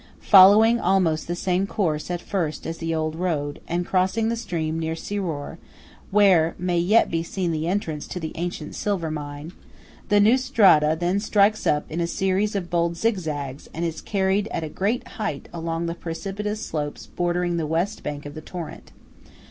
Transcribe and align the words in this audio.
Following 0.31 0.79
almost 0.79 1.27
the 1.27 1.35
same 1.35 1.67
course 1.67 2.09
at 2.09 2.21
first 2.21 2.65
as 2.65 2.79
the 2.79 2.95
old 2.95 3.15
road, 3.15 3.61
and 3.67 3.85
crossing 3.85 4.29
the 4.29 4.35
stream 4.35 4.79
near 4.79 4.95
Siror, 4.95 5.59
(where 6.09 6.55
may 6.57 6.79
yet 6.79 7.11
be 7.11 7.21
seen 7.21 7.51
the 7.51 7.67
entrance 7.67 8.07
to 8.07 8.19
the 8.19 8.31
ancient 8.33 8.73
silver 8.73 9.11
mine) 9.11 9.53
the 10.09 10.19
new 10.19 10.39
'strada' 10.39 10.95
then 10.99 11.19
strikes 11.19 11.67
up 11.67 11.85
in 11.87 12.01
a 12.01 12.07
series 12.07 12.55
of 12.55 12.71
bold 12.71 12.97
zigzags, 12.97 13.69
and 13.75 13.85
is 13.85 14.01
carried 14.01 14.47
at 14.47 14.63
a 14.63 14.69
great 14.69 15.07
height 15.07 15.47
along 15.53 15.85
the 15.85 15.93
precipitous 15.93 16.65
slopes 16.65 17.05
bordering 17.05 17.57
the 17.57 17.67
west 17.67 18.01
bank 18.01 18.25
of 18.25 18.33
the 18.33 18.41
torrent. 18.41 18.91